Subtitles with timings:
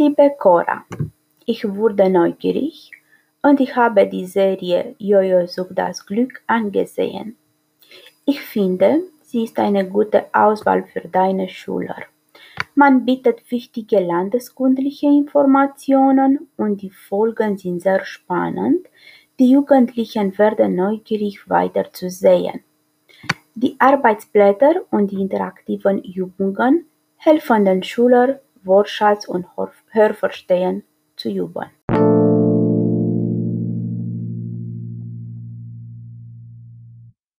[0.00, 0.84] Liebe Cora,
[1.44, 2.92] ich wurde neugierig
[3.42, 7.36] und ich habe die Serie Jojo sucht das Glück angesehen.
[8.24, 11.96] Ich finde, sie ist eine gute Auswahl für deine Schüler.
[12.76, 18.86] Man bietet wichtige landeskundliche Informationen und die Folgen sind sehr spannend.
[19.40, 22.60] Die Jugendlichen werden neugierig weiterzusehen.
[23.56, 26.84] Die Arbeitsblätter und die interaktiven Übungen
[27.16, 29.46] helfen den Schülern, Wortschatz und
[29.90, 30.84] Hörverstehen
[31.16, 31.70] zu üben.